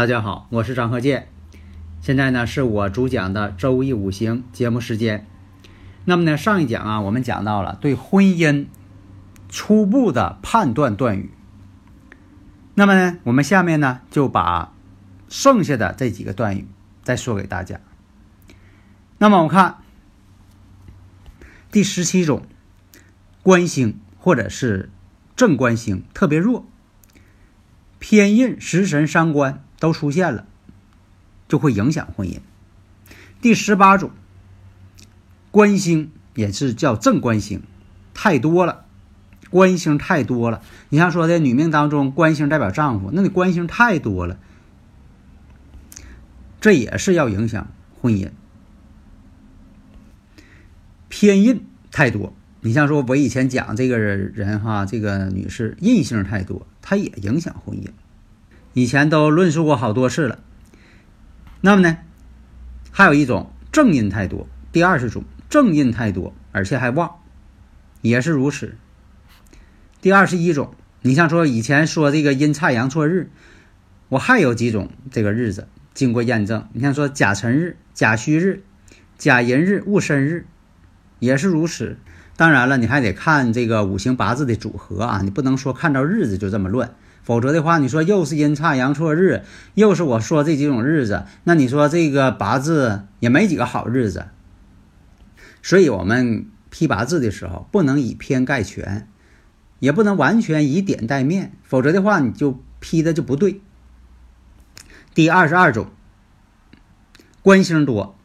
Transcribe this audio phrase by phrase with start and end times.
[0.00, 1.28] 大家好，我是张鹤剑。
[2.00, 5.26] 现在呢是我主讲的《周易五行》节目时间。
[6.06, 8.64] 那么呢，上一讲啊，我们讲到了对婚姻
[9.50, 11.30] 初步的判断断语。
[12.74, 14.72] 那么呢，我们下面呢就把
[15.28, 16.66] 剩下的这几个断语
[17.02, 17.78] 再说给大家。
[19.18, 19.82] 那么我看
[21.70, 22.46] 第十七种，
[23.42, 24.88] 官星或者是
[25.36, 26.64] 正官星特别弱，
[27.98, 29.62] 偏印食神伤官。
[29.80, 30.46] 都出现了，
[31.48, 32.38] 就会影响婚姻。
[33.40, 34.10] 第十八种，
[35.50, 37.62] 官星也是叫正官星，
[38.14, 38.84] 太多了，
[39.50, 40.62] 官星太多了。
[40.90, 44.38] 你像说的女命当中，官星代表丈夫，那你官星太多了，
[46.60, 48.30] 这也是要影响婚姻。
[51.08, 57.88] 偏印太多，你像说我以前讲这个人哈，这个女士印星太多，她也影响婚姻。
[58.72, 60.38] 以前都论述过好多次了。
[61.60, 61.98] 那么呢，
[62.90, 67.16] 还有一种正印太多，第二十种正印太多，而且还旺，
[68.00, 68.76] 也是如此。
[70.00, 73.30] 第二十一种，你像说以前说这个阴差阳错日，
[74.08, 76.66] 我还有几种这个日子经过验证。
[76.72, 78.62] 你像说甲辰日、甲戌日、
[79.18, 80.46] 甲寅日、戊申日，
[81.18, 81.98] 也是如此。
[82.36, 86.94] 当然了，你还得看这个五行八字的组合啊，你不能说看到日子就这么乱。
[87.22, 89.42] 否则的话，你说又是阴差阳错日，
[89.74, 94.28] 又是我说这几种日子，那你说这个八字也没几个好日子。
[95.62, 99.06] 所以，我们批八字的时候，不能以偏概全，
[99.78, 103.60] 也不能完全以点带面，否则的话，你就批的就不对。
[105.14, 105.88] 第二十二种，
[107.42, 108.16] 官星多，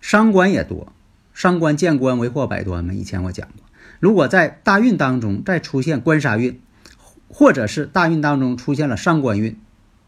[0.00, 0.92] 伤官也多，
[1.32, 2.92] 伤官见官为祸百端嘛。
[2.92, 3.64] 以前我讲过，
[3.98, 6.60] 如果在大运当中再出现官杀运。
[7.34, 9.58] 或者是大运当中出现了伤官运，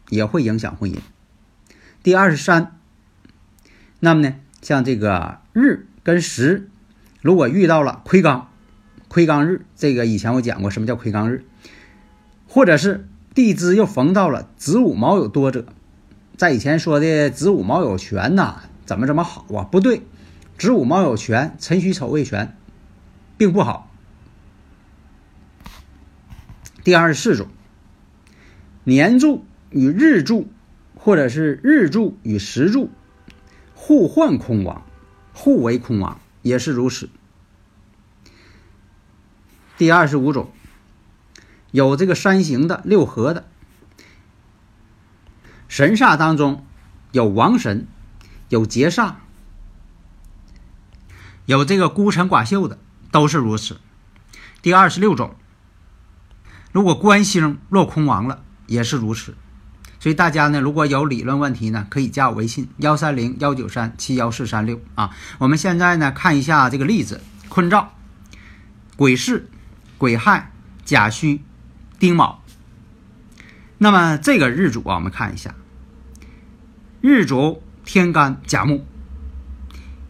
[0.09, 0.97] 也会影响婚姻。
[2.03, 2.77] 第二十三，
[3.99, 6.69] 那么呢，像这个日跟时，
[7.21, 8.43] 如果遇到了魁罡，
[9.07, 11.43] 魁罡日，这个以前我讲过什么叫魁罡日，
[12.47, 15.65] 或者是地支又逢到了子午卯酉多者，
[16.37, 19.63] 在以前说的子午卯酉全呐，怎么怎么好啊？
[19.63, 20.03] 不对，
[20.59, 22.55] 子午卯酉全，辰戌丑未全，
[23.35, 23.91] 并不好。
[26.85, 27.47] 第二十四种，
[28.83, 30.47] 年柱与日柱，
[30.93, 32.91] 或者是日柱与时柱
[33.73, 34.85] 互换空亡，
[35.33, 37.09] 互为空亡，也是如此。
[39.79, 40.51] 第二十五种，
[41.71, 43.47] 有这个三行的六合的
[45.67, 46.63] 神煞当中，
[47.11, 47.87] 有王神，
[48.49, 49.15] 有劫煞，
[51.47, 52.77] 有这个孤臣寡秀的，
[53.09, 53.79] 都是如此。
[54.61, 55.35] 第二十六种。
[56.75, 59.33] 如果官星落空亡了，也是如此。
[59.97, 65.15] 所以大家呢，如果有理论问题呢，可以加我微信幺三零幺九三七幺四三六啊。
[65.37, 67.93] 我们现在呢，看一下这个例子：坤兆、
[68.97, 69.45] 癸巳、
[69.97, 70.51] 癸亥、
[70.83, 71.41] 甲戌、
[71.97, 72.43] 丁卯。
[73.77, 75.55] 那么这个日主啊，我们看一下，
[76.99, 78.83] 日主天干甲木，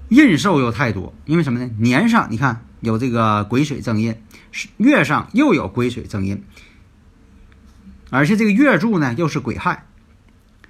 [0.10, 1.70] 印寿又太多，因为什么呢？
[1.78, 4.16] 年上你看有这个癸水正印，
[4.78, 6.42] 月上又有癸水正印。
[8.10, 9.86] 而且这个月柱呢又是癸亥，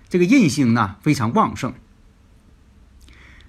[0.10, 1.74] 这个印星呢非常旺盛。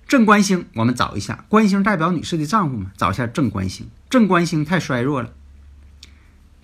[0.06, 3.88] 正官星我们找一下，官星代表女士的丈夫嘛，找一下正官星。
[4.10, 5.32] 正官星太衰弱了，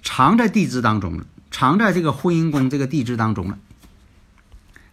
[0.03, 3.59] 藏在地支当中了，藏在这个婚姻宫这个地支当中了。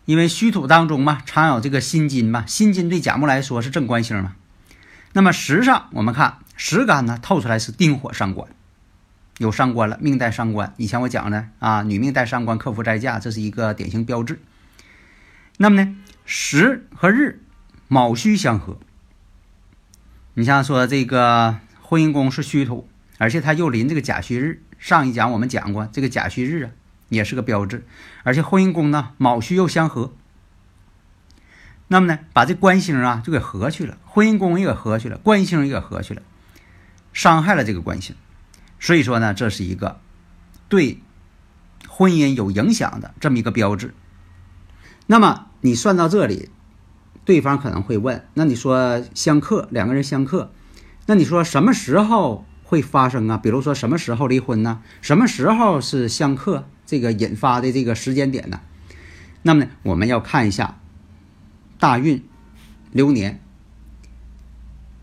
[0.05, 4.35] 因为虚土当中嘛，藏有这个辛金嘛，辛金对甲木来说是正官星嘛。
[5.13, 8.49] 那么时上我们看时干呢透出来是丁火伤官。
[9.37, 10.73] 有伤官了，命带伤官。
[10.75, 14.41] 以前我讲的啊，女命带伤官，克服灾驾，这是一个典型标志。
[15.55, 15.95] 那么呢，
[16.25, 17.41] 时和日
[17.87, 18.77] 卯戌相合。
[20.33, 24.61] 你像说这个婚姻宫是戌土，而且它又临这个甲戌日。
[24.77, 26.71] 上一讲我们讲过，这个甲戌日啊，
[27.07, 27.85] 也是个标志。
[28.23, 30.13] 而且婚姻宫呢，卯戌又相合。
[31.87, 36.21] 那么呢，把这官星啊就给合去了，婚姻宫也给合去了，官星也给合去了，
[37.19, 38.15] 伤害了这个关系。
[38.79, 39.99] 所以说呢，这是一个
[40.69, 41.01] 对
[41.89, 43.93] 婚姻有影响的这么一个标志。
[45.05, 46.49] 那么你算到这里，
[47.25, 50.53] 对方可能会问：那你说相克，两个人相克，
[51.07, 53.37] 那你说什么时候会发生啊？
[53.37, 54.81] 比如说什么时候离婚呢？
[55.01, 58.61] 什么时候是相克这个引发的这个时间点呢？
[59.41, 60.79] 那么呢，我们要看一下
[61.79, 62.23] 大运
[62.93, 63.41] 流年。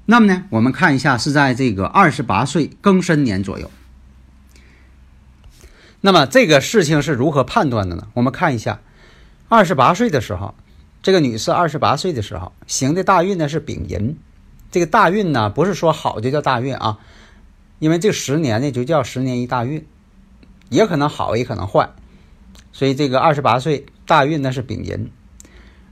[0.08, 3.70] 那么呢，我们看一下是在这个二十八岁庚申年左右。
[6.00, 8.06] 那么这个事情是如何判断的呢？
[8.14, 8.80] 我们看一下，
[9.48, 10.54] 二十八岁的时候，
[11.02, 14.16] 这个女士二十八岁的时候行的大运呢是丙寅。
[14.70, 16.98] 这个大运呢不是说好就叫大运啊，
[17.80, 19.84] 因为这十年呢就叫十年一大运，
[20.68, 21.90] 也可能好也可能坏。
[22.72, 25.10] 所以这个二十八岁大运呢是丙寅，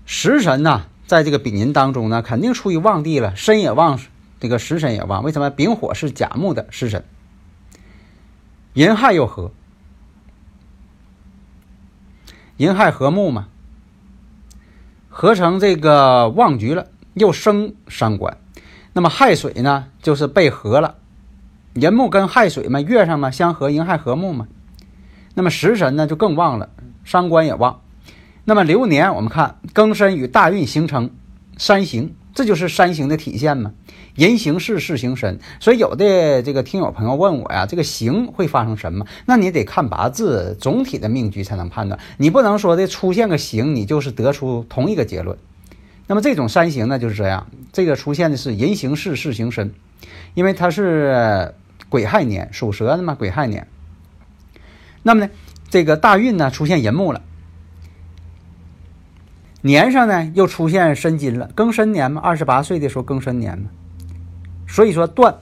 [0.06, 0.86] 食神呢。
[1.06, 4.00] 在这个丙寅当中呢，肯定处于旺地了，申也旺，
[4.40, 5.22] 这个食神也旺。
[5.22, 5.50] 为什么？
[5.50, 7.04] 丙火是甲木的食神，
[8.72, 9.52] 寅亥又合，
[12.56, 13.48] 寅亥合木嘛，
[15.08, 18.38] 合成这个旺局了，又生伤官。
[18.92, 20.96] 那么亥水呢，就是被合了，
[21.74, 24.48] 寅木跟亥水嘛，月上嘛相合，寅亥合木嘛。
[25.34, 26.70] 那么食神呢就更旺了，
[27.04, 27.80] 伤官也旺。
[28.46, 31.10] 那么流年，我们看庚申与大运形成
[31.56, 33.72] 三刑，这就是三刑的体现嘛。
[34.14, 35.40] 人行事，事行身。
[35.60, 39.06] 所以有的这个听友朋友问我呀，这个刑会发生什么？
[39.24, 41.98] 那你得看八字总体的命局才能判断。
[42.18, 45.38] 你不能说的出现个刑，你就是得出同一个结论。
[46.06, 47.46] 那么这种三刑呢，就是这样。
[47.72, 49.72] 这个出现的是人行事，事行身，
[50.34, 51.54] 因为它是
[51.88, 53.66] 癸亥年，属蛇的嘛，癸亥年。
[55.02, 55.30] 那么呢，
[55.70, 57.22] 这个大运呢出现寅木了。
[59.66, 63.70] 年上呢又出现申金了，庚申年嘛，二十八岁的时候庚申年嘛，
[64.68, 65.38] 所以说断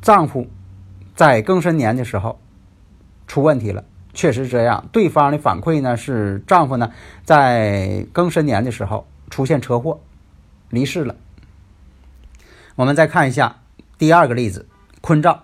[0.00, 0.48] 丈夫
[1.14, 2.40] 在庚申年的时候
[3.26, 3.84] 出问题了，
[4.14, 4.88] 确实这样。
[4.90, 6.90] 对方的反馈呢是丈夫呢
[7.22, 10.00] 在庚申年的时候出现车祸
[10.70, 11.14] 离世了。
[12.76, 13.60] 我们再看一下
[13.98, 14.66] 第二个例子，
[15.02, 15.42] 坤兆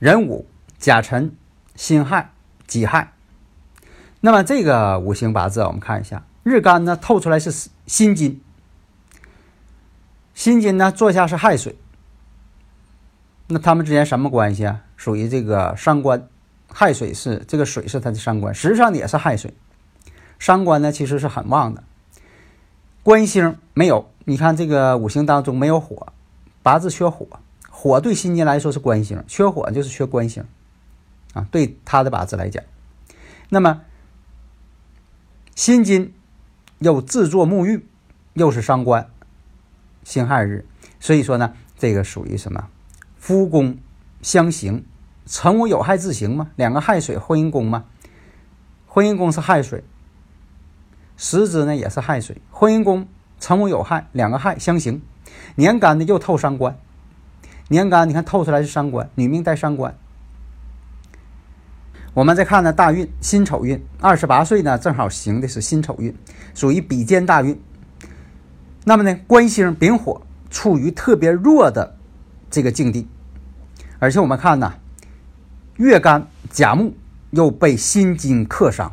[0.00, 0.48] 壬午、
[0.78, 1.36] 甲辰、
[1.76, 2.32] 辛亥、
[2.66, 3.12] 己亥。
[4.20, 7.52] 那么这个五行八字，我们看一下，日干呢透出来是
[7.86, 8.40] 辛金，
[10.34, 11.76] 辛金呢坐下是亥水，
[13.46, 14.80] 那他们之间什么关系啊？
[14.96, 16.28] 属于这个伤官，
[16.68, 19.54] 亥水是这个水是他的伤官，实际上也是亥水，
[20.40, 21.84] 伤官呢其实是很旺的，
[23.04, 26.12] 官星没有，你看这个五行当中没有火，
[26.64, 27.24] 八字缺火，
[27.70, 30.44] 火对辛金来说是官星，缺火就是缺官星，
[31.34, 32.64] 啊，对他的八字来讲，
[33.50, 33.82] 那么。
[35.58, 36.14] 辛金
[36.78, 37.84] 又自作沐浴，
[38.34, 39.10] 又是伤官，
[40.04, 40.64] 辛亥日，
[41.00, 42.68] 所以说呢，这个属于什么？
[43.16, 43.76] 夫宫
[44.22, 44.84] 相刑，
[45.26, 46.50] 辰午有害自刑嘛？
[46.54, 47.86] 两个亥水，婚姻宫嘛？
[48.86, 49.82] 婚姻宫是亥水，
[51.16, 53.08] 时支呢也是亥水，婚姻宫
[53.40, 55.02] 辰午有害，两个亥相刑，
[55.56, 56.78] 年干的又透伤官，
[57.66, 59.98] 年干你看透出来是伤官，女命带伤官。
[62.18, 66.12] 我们再看呢，大运辛丑运，二十八岁呢，正好行的是辛丑运，
[66.52, 67.56] 属于比肩大运。
[68.82, 70.20] 那么呢，官星丙火
[70.50, 71.96] 处于特别弱的
[72.50, 73.06] 这个境地，
[74.00, 74.74] 而且我们看呢，
[75.76, 76.96] 月干甲木
[77.30, 78.92] 又被辛金克伤，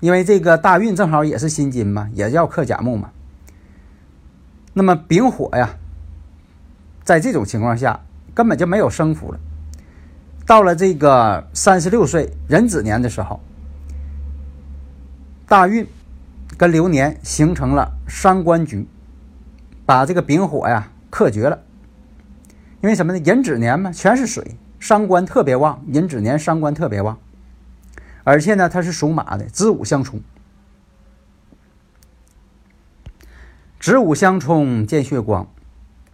[0.00, 3.12] 因为这个大运正好也是辛金嘛，也要克甲木嘛。
[4.72, 5.76] 那么丙火呀，
[7.04, 8.00] 在这种情况下
[8.34, 9.38] 根本就没有生福了。
[10.46, 13.40] 到了这个三十六岁壬子年的时候，
[15.48, 15.88] 大运
[16.56, 18.86] 跟流年形成了伤官局，
[19.84, 21.62] 把这个丙火呀克绝了。
[22.80, 23.18] 因为什么呢？
[23.18, 25.82] 壬子年嘛，全是水，伤官特别旺。
[25.88, 27.18] 壬子年伤官特别旺，
[28.22, 30.20] 而且呢，它是属马的，子午相冲。
[33.80, 35.48] 子午相冲见血光。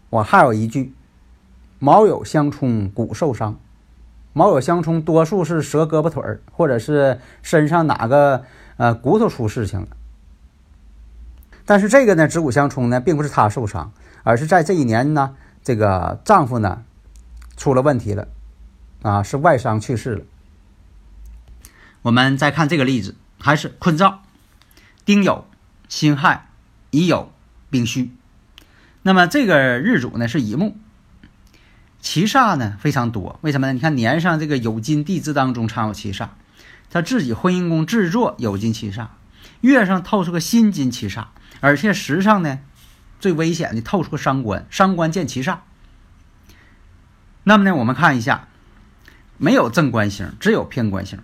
[0.08, 0.94] 我还有一句：
[1.78, 3.58] 卯酉相冲骨受伤。
[4.32, 8.44] 卯酉相冲，多数是折胳膊腿儿，或者是身上哪个
[8.76, 9.88] 呃骨头出事情了。
[11.64, 15.36] 但是这个呢，子午相冲呢，并不是他受伤，而是在这一年呢。
[15.64, 16.82] 这个丈夫呢，
[17.56, 18.26] 出了问题了，
[19.02, 20.24] 啊，是外伤去世了。
[22.02, 24.16] 我们再看这个例子，还是坤燥，
[25.04, 25.44] 丁酉、
[25.88, 26.48] 辛亥、
[26.90, 27.26] 乙酉、
[27.70, 28.10] 丙戌。
[29.02, 30.74] 那么这个日主呢是乙木，
[32.02, 33.38] 七煞呢非常多。
[33.40, 33.72] 为什么呢？
[33.72, 36.28] 你看年上这个酉金地支当中常有七煞，
[36.90, 39.06] 他自己婚姻宫制作酉金七煞，
[39.62, 41.28] 月上透出个辛金七煞，
[41.60, 42.58] 而且时上呢。
[43.20, 45.58] 最危险的透出个伤官，伤官见七煞。
[47.44, 48.48] 那么呢，我们看一下，
[49.38, 51.20] 没有正官星，只有偏官星。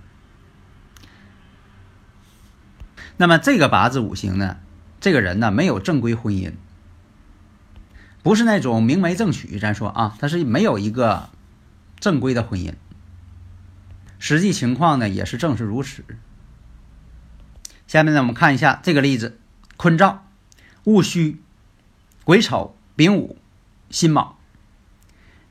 [3.16, 4.58] 那么这个八字五行呢，
[5.00, 6.52] 这个人呢没有正规婚姻，
[8.28, 9.58] 不是那种明媒正娶。
[9.58, 11.30] 咱说啊，他是没有一个
[11.98, 12.74] 正规的婚姻。
[14.18, 16.04] 实际情况呢，也是正是如此。
[17.86, 19.38] 下面呢，我们看一下这个例子：
[19.78, 20.26] 坤兆、
[20.84, 21.40] 戊戌。
[22.24, 23.38] 癸丑、丙午、
[23.88, 24.36] 辛卯，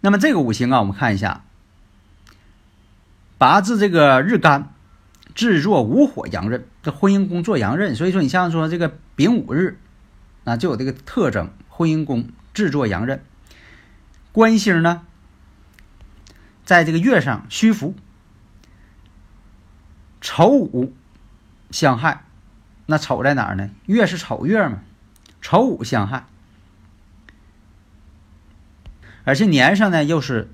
[0.02, 1.46] 那么这个五行啊，我们看一下，
[3.40, 4.76] 八字这个日干
[5.34, 9.80] 制作午火阳刃，这婚姻宫做阳刃，所以说你像说这个丙午日，
[10.44, 13.24] 啊就有这个特征，婚姻宫制作阳刃。
[14.32, 15.04] 官星呢，
[16.66, 17.94] 在这个月上虚浮，
[20.22, 20.96] 丑午
[21.70, 22.24] 相害，
[22.88, 23.70] 那丑在哪儿呢？
[23.86, 24.80] 月是丑月嘛，
[25.40, 26.26] 丑午相害。
[29.24, 30.50] 而且年上呢又是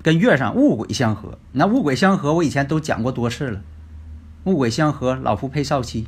[0.00, 3.60] 跟月上戊癸相合，那戊癸相合我以前都讲过多次了。
[4.44, 6.06] 戊癸相合，老夫配少妻，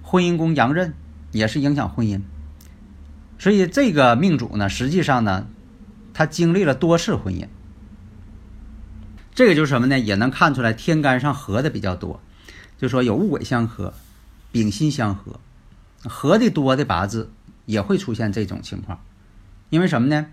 [0.00, 0.94] 婚姻宫阳刃
[1.32, 2.22] 也是影响婚姻。
[3.40, 5.46] 所以这个命主呢，实际上呢，
[6.12, 7.48] 他经历了多次婚姻。
[9.34, 9.98] 这个就是什么呢？
[9.98, 12.20] 也能看出来天干上合的比较多，
[12.76, 13.94] 就说有戊癸相合、
[14.52, 15.40] 丙辛相合，
[16.04, 17.30] 合的多的八字
[17.64, 19.00] 也会出现这种情况。
[19.70, 20.26] 因为什么呢？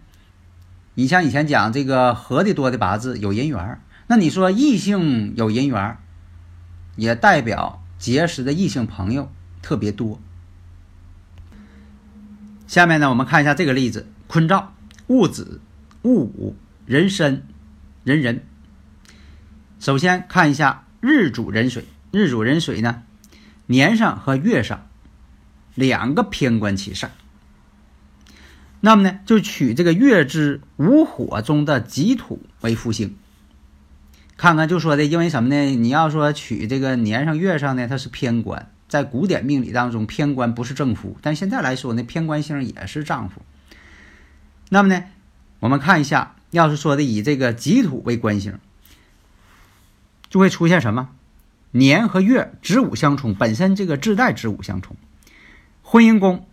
[0.96, 5.98] 你像以前讲这个合的多的八字有人缘那你说异性有人缘
[6.98, 10.20] 也代表结识的异性朋友特别多。
[12.68, 14.74] 下面呢，我们看一下这个例子：坤兆、
[15.08, 15.62] 戊子、
[16.02, 16.56] 戊午、
[16.86, 17.44] 壬申、
[18.04, 18.42] 壬壬。
[19.80, 23.04] 首先看一下日主壬水，日主壬水呢，
[23.68, 24.88] 年上和月上
[25.76, 27.10] 两个偏官七煞。
[28.82, 33.16] 那么呢，就取这个月支午火中的己土为复星，
[34.36, 35.56] 看看就说的，因为什么呢？
[35.76, 43.42] 你要说取这个年上月上呢，它是偏官，在古典命理当中，偏官不是正夫，但现在来说呢，偏官星也是丈夫。
[44.70, 45.04] 那么呢，
[45.60, 48.60] 我们看一下，要是说的以这个己土为官星，
[50.30, 51.10] 就会出现什么？
[51.72, 54.96] 年和月子午相冲，本身这个自带子午相冲，
[55.82, 56.48] 婚姻宫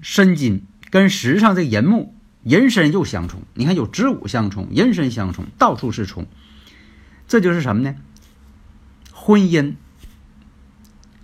[0.00, 0.66] 申金。
[0.90, 6.26] 跟时上这寅木、寅申又相冲，你看有子午相冲、寅申相冲，到处是冲，
[7.28, 7.94] 这就是什么呢？
[9.12, 9.76] 婚姻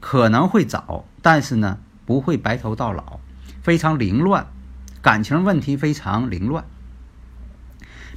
[0.09, 3.19] 可能会早，但是呢不会白头到老，
[3.61, 4.47] 非常凌乱，
[5.03, 6.65] 感情问题非常凌乱，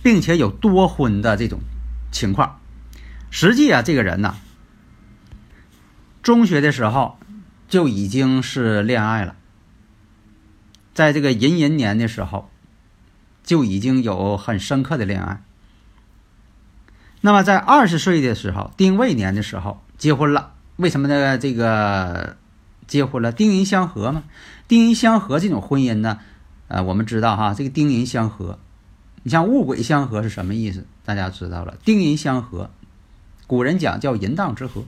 [0.03, 1.61] 并且有多婚的这种
[2.11, 2.59] 情况。
[3.31, 4.35] 实际啊，这个人呢，
[6.21, 7.17] 中学的时候
[7.67, 9.35] 就已经是恋爱了。
[10.93, 12.51] 在这个寅寅年的时候，
[13.41, 15.41] 就已经有很深刻的恋爱。
[17.21, 20.53] 那么在二十岁的时候，丁未年的时候结婚了。
[20.79, 21.37] 为什么呢？
[21.37, 22.37] 这个
[22.87, 24.23] 结婚了，丁寅相合嘛。
[24.67, 26.19] 丁寅相合这种婚姻呢，
[26.69, 28.57] 呃，我们知道哈，这个丁寅相合，
[29.23, 30.85] 你像戊癸相合是什么意思？
[31.03, 32.69] 大家知道了，丁寅相合，
[33.45, 34.85] 古人讲叫淫荡之合。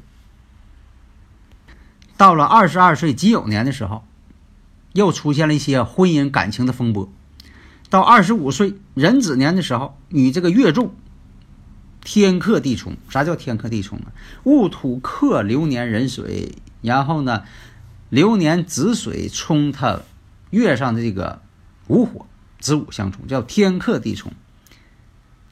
[2.15, 4.03] 到了二十二岁己酉年的时候。
[4.93, 7.10] 又出现了一些婚姻感情的风波。
[7.89, 10.93] 到二十五岁壬子年的时候，你这个月柱
[12.03, 12.98] 天克地冲。
[13.10, 14.12] 啥叫天克地冲啊？
[14.43, 17.43] 戊土克流年壬水，然后呢，
[18.10, 20.01] 流年子水冲它
[20.50, 21.41] 月上的这个
[21.88, 22.25] 午火，
[22.60, 24.34] 子午相冲，叫天克地冲。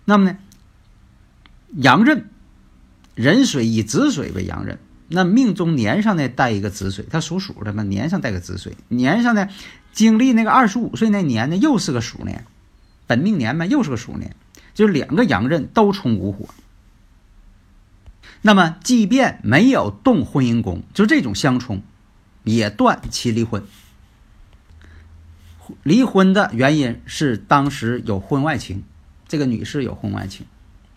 [0.06, 0.38] 那么呢，
[1.76, 2.30] 阳刃，
[3.16, 9.48] 壬水以子水为阳刃，那命中年上呢带一个子水，它属鼠的嘛，年上带个子水，年上呢
[9.92, 12.46] 经历那个二十五岁那年呢又是个鼠年，
[13.06, 14.36] 本命年嘛又是个鼠年，
[14.80, 16.46] 就两个阳刃都冲午火。
[18.42, 21.82] 那么即便没有动婚姻宫，就这种相冲，
[22.46, 23.62] 也断其离婚。
[25.84, 28.86] 离婚的原因是当时有婚外情。
[29.28, 30.46] 这个女士有婚外情，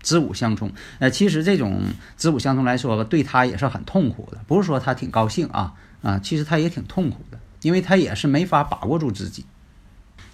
[0.01, 0.73] 子午相冲。
[1.01, 1.83] 呃，其实这种
[2.17, 4.39] 子午相冲来说吧，对她也是很痛苦的。
[4.47, 9.45] 不是说她挺高兴啊啊，其实她也挺痛苦的，因为她也是没法把握住自己。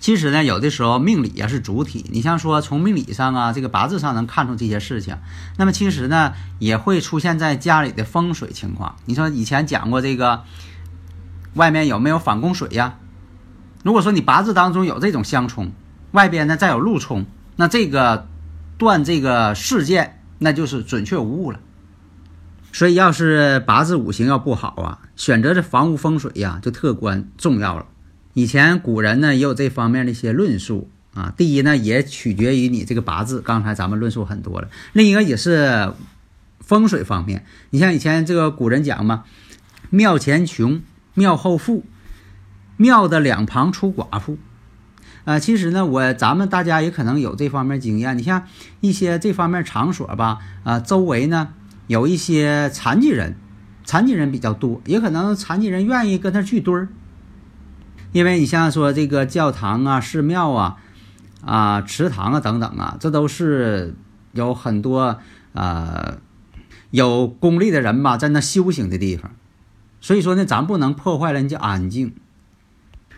[0.01, 2.07] 其实呢，有的时候命理也是主体。
[2.11, 5.19] 你像说从命理上啊，这个八字上能看出这些事情。
[5.57, 8.97] 那么其实呢，也会出现在家里的风水情况。
[9.07, 10.45] 你说以前讲过这个，
[11.55, 12.99] 外面有没有反宫水呀？
[13.83, 15.73] 如果说你八字当中有这种相冲，
[16.13, 17.27] 外边呢再有路冲。
[17.57, 18.29] 那这个
[18.77, 21.59] 断这个事件，那就是准确无误了。
[22.73, 27.87] 所以，要是八字五行要不好啊，选择这房屋风水呀，就特关重要了。
[28.39, 31.35] 以前古人呢也有这方面的一些论述啊。
[31.37, 33.41] 第一呢，也取决于你这个八字。
[33.41, 34.69] 刚才咱们论述很多了。
[34.93, 35.93] 另一个也是
[36.61, 37.45] 风水方面。
[37.71, 39.25] 你像以前这个古人讲嘛，
[39.91, 40.81] 庙前穷，
[41.15, 41.85] 庙后富，
[42.77, 44.39] 庙的两旁出寡妇。
[45.25, 48.17] 啊，其实呢，我咱们大家也可能有这方面经验。
[48.17, 48.45] 你像
[48.81, 51.49] 一些这方面场所吧，啊，周围呢
[51.89, 53.35] 有一些残疾人，
[53.85, 56.89] 残疾人比较多，也可能残疾人愿意跟他聚堆儿。
[58.13, 60.77] 因为你像说这个教堂啊、寺庙啊、
[61.45, 63.95] 啊祠堂啊等等啊，这都是
[64.33, 65.19] 有很多
[65.53, 66.19] 啊
[66.91, 69.31] 有功力的人吧，在那修行的地方。
[70.01, 72.15] 所以说呢，咱不能破坏人家安静。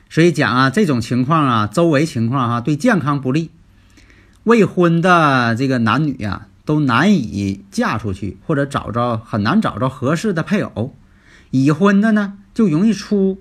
[0.08, 3.50] 所以讲啊，这种情况啊，周围情况哈，对健康不利。
[4.44, 10.96] 未婚的这个男女呀，都难以嫁出去，或者找着很难找着合适的配偶。
[11.50, 13.40] 已婚的呢，就容易出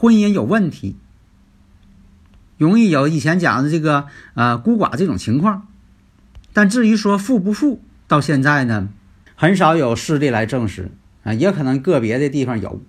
[0.00, 0.94] 婚姻有问题，
[2.56, 5.66] 容易有以前讲的这个呃孤寡这种情况。
[6.52, 8.90] 但至于说富不富，到现在呢，
[9.34, 10.92] 很少有事例来证实
[11.24, 12.80] 啊，也可能个别的地方有。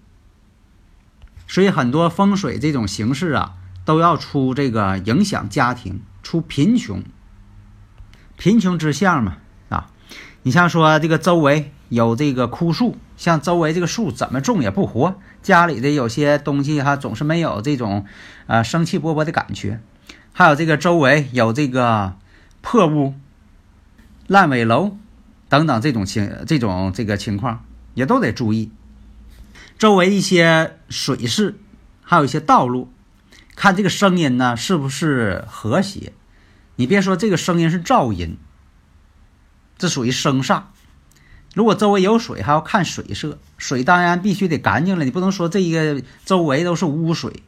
[1.47, 7.01] 所以很多风水这种形式啊，都要出这个影响家庭，出贫穷，
[8.37, 9.37] 贫穷之相嘛
[9.69, 9.91] 啊。
[10.43, 18.05] 你像说这个周围有这个枯树，像周围这个树怎么种也不活，家里的有些东西哈总是没有这种
[18.47, 19.79] 呃生气勃勃的感觉。
[20.31, 22.15] 还有这个周围有这个
[22.61, 23.13] 破屋、
[24.27, 24.97] 烂尾楼
[25.49, 28.71] 等等这种情这种这个情况，也都得注意。
[29.77, 31.57] 周围一些水势，
[32.01, 32.91] 还有一些道路，
[33.55, 36.13] 看这个声音呢是不是和谐？
[36.75, 38.37] 你别说这个声音是噪音，
[39.77, 40.63] 这属于声煞。
[41.53, 47.43] 如果周围有水，还要看水色，水当然必须得干净了，你不能说这一个周围都是污水。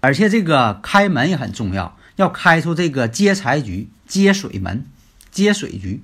[0.00, 4.86] 而且这个开门也很重要，要开出这个接财局、接水门、
[5.30, 6.02] 接水局。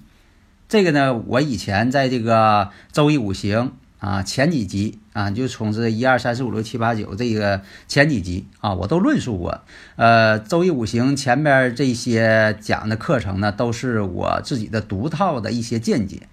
[0.69, 3.73] 这个呢，我以前在这个周易五行。
[4.01, 9.63] 啊，前几集啊，就从这一二三四五六七八九这个前几集啊，我都论述过。
[9.97, 16.29] 呃，周易五行前边这些讲的课程呢，都是我自己的独套的一些见解，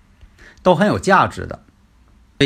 [0.63, 1.63] 都很有价值的。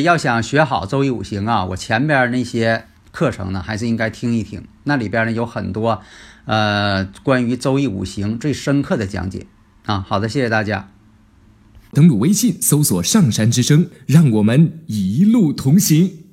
[0.01, 4.67] 要想学好周易五行啊，我前边那些课程呢，还是应该听一听。
[4.83, 6.01] 那里边呢有很多
[6.45, 9.47] 呃关于周易五行最深刻的讲解
[9.85, 10.03] 啊。
[10.05, 10.91] 好的，谢谢大家。
[11.93, 16.24] 登录微信，搜索“上山之声”，让我们一路同行。